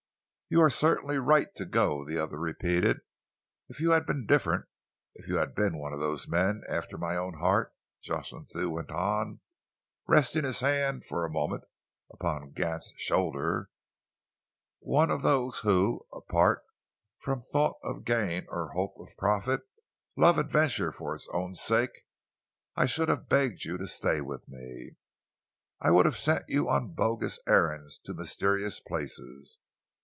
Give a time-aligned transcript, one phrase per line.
[0.53, 2.99] "You are certainly right to go," the other repeated.
[3.69, 4.65] "If you had been different,
[5.15, 8.91] if you had been one of those men after my own heart," Jocelyn Thew went
[8.91, 9.39] on,
[10.07, 11.63] resting his hand for a moment
[12.11, 13.69] upon Gant's shoulder,
[14.81, 16.63] "one of those who, apart
[17.19, 19.61] from thought of gain or hope of profit,
[20.17, 22.01] love adventure for its own sake,
[22.75, 24.97] I should have begged you to stay with me.
[25.79, 29.57] I would have sent you on bogus errands to mysterious places.